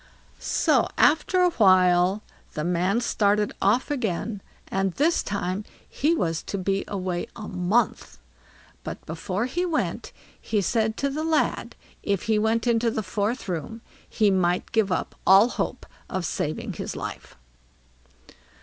So 0.39 0.87
after 0.97 1.41
a 1.41 1.51
while 1.51 2.23
the 2.55 2.63
man 2.63 3.01
started 3.01 3.53
off 3.61 3.91
again, 3.91 4.41
and 4.67 4.93
this 4.93 5.21
time 5.21 5.63
he 5.87 6.15
was 6.15 6.41
to 6.41 6.57
be 6.57 6.83
away 6.87 7.27
a 7.35 7.47
month. 7.47 8.17
But 8.83 9.05
before 9.05 9.45
he 9.45 9.63
went, 9.63 10.11
he 10.41 10.59
said 10.59 10.97
to 10.97 11.09
the 11.11 11.23
lad, 11.23 11.75
if 12.01 12.23
he 12.23 12.39
went 12.39 12.65
into 12.65 12.89
the 12.89 13.03
fourth 13.03 13.47
room 13.47 13.81
he 14.09 14.31
might 14.31 14.71
give 14.71 14.91
up 14.91 15.13
all 15.27 15.49
hope 15.49 15.85
of 16.09 16.25
saving 16.25 16.73
his 16.73 16.95
life. 16.95 17.37